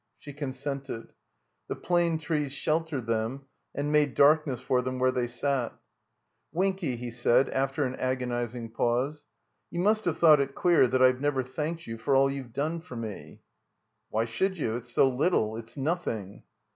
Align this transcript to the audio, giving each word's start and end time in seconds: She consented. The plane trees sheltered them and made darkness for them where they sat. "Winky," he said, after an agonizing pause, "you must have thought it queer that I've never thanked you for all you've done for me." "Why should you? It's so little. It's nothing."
She 0.17 0.33
consented. 0.33 1.13
The 1.67 1.75
plane 1.75 2.17
trees 2.17 2.51
sheltered 2.53 3.05
them 3.05 3.45
and 3.75 3.91
made 3.91 4.15
darkness 4.15 4.59
for 4.59 4.81
them 4.81 4.97
where 4.97 5.11
they 5.11 5.27
sat. 5.27 5.73
"Winky," 6.51 6.95
he 6.95 7.11
said, 7.11 7.51
after 7.51 7.83
an 7.83 7.95
agonizing 7.97 8.71
pause, 8.71 9.25
"you 9.69 9.79
must 9.79 10.05
have 10.05 10.17
thought 10.17 10.39
it 10.41 10.55
queer 10.55 10.87
that 10.87 11.03
I've 11.03 11.21
never 11.21 11.43
thanked 11.43 11.85
you 11.85 11.99
for 11.99 12.15
all 12.15 12.31
you've 12.31 12.51
done 12.51 12.79
for 12.79 12.95
me." 12.95 13.43
"Why 14.09 14.25
should 14.25 14.57
you? 14.57 14.75
It's 14.75 14.91
so 14.91 15.07
little. 15.07 15.55
It's 15.55 15.77
nothing." 15.77 16.45